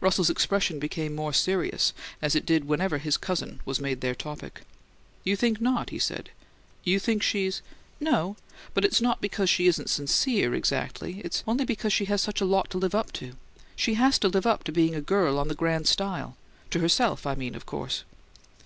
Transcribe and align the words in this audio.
Russell's 0.00 0.30
expression 0.30 0.78
became 0.78 1.14
more 1.14 1.34
serious, 1.34 1.92
as 2.22 2.34
it 2.34 2.46
did 2.46 2.64
whenever 2.66 2.96
his 2.96 3.18
cousin 3.18 3.60
was 3.66 3.78
made 3.80 4.00
their 4.00 4.14
topic. 4.14 4.62
"You 5.24 5.36
think 5.36 5.60
not?" 5.60 5.90
he 5.90 5.98
said. 5.98 6.30
"You 6.84 6.98
think 6.98 7.22
she's" 7.22 7.60
"No. 8.10 8.36
But 8.72 8.86
it's 8.86 9.02
not 9.02 9.20
because 9.20 9.50
she 9.50 9.66
isn't 9.66 9.90
sincere 9.90 10.54
exactly. 10.54 11.20
It's 11.22 11.44
only 11.46 11.66
because 11.66 11.92
she 11.92 12.06
has 12.06 12.22
such 12.22 12.40
a 12.40 12.46
lot 12.46 12.70
to 12.70 12.78
live 12.78 12.94
up 12.94 13.12
to. 13.20 13.34
She 13.76 13.92
has 13.92 14.18
to 14.20 14.28
live 14.30 14.46
up 14.46 14.64
to 14.64 14.72
being 14.72 14.94
a 14.94 15.02
girl 15.02 15.38
on 15.38 15.48
the 15.48 15.54
grand 15.54 15.86
style 15.86 16.38
to 16.70 16.78
herself, 16.80 17.26
I 17.26 17.34
mean, 17.34 17.54
of 17.54 17.66
course." 17.66 18.04